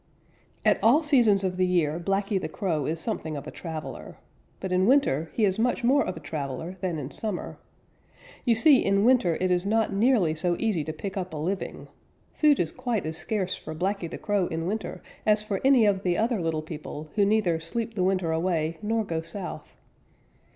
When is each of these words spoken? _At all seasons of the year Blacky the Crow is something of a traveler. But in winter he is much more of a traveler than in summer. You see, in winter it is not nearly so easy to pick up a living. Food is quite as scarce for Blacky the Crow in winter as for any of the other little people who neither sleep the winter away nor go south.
_At 0.65 0.79
all 0.81 1.03
seasons 1.03 1.43
of 1.43 1.57
the 1.57 1.65
year 1.67 1.99
Blacky 1.99 2.41
the 2.41 2.49
Crow 2.49 2.87
is 2.87 2.99
something 2.99 3.37
of 3.37 3.45
a 3.45 3.51
traveler. 3.51 4.17
But 4.59 4.71
in 4.71 4.87
winter 4.87 5.29
he 5.35 5.45
is 5.45 5.59
much 5.59 5.83
more 5.83 6.03
of 6.03 6.17
a 6.17 6.19
traveler 6.19 6.75
than 6.81 6.97
in 6.97 7.11
summer. 7.11 7.59
You 8.43 8.55
see, 8.55 8.83
in 8.83 9.05
winter 9.05 9.35
it 9.39 9.51
is 9.51 9.63
not 9.63 9.93
nearly 9.93 10.33
so 10.33 10.55
easy 10.59 10.83
to 10.85 10.91
pick 10.91 11.17
up 11.17 11.35
a 11.35 11.37
living. 11.37 11.87
Food 12.33 12.59
is 12.59 12.71
quite 12.71 13.05
as 13.05 13.15
scarce 13.17 13.55
for 13.55 13.75
Blacky 13.75 14.09
the 14.09 14.17
Crow 14.17 14.47
in 14.47 14.65
winter 14.65 15.03
as 15.23 15.43
for 15.43 15.61
any 15.63 15.85
of 15.85 16.01
the 16.01 16.17
other 16.17 16.41
little 16.41 16.63
people 16.63 17.11
who 17.13 17.23
neither 17.23 17.59
sleep 17.59 17.93
the 17.93 18.03
winter 18.03 18.31
away 18.31 18.79
nor 18.81 19.03
go 19.03 19.21
south. 19.21 19.75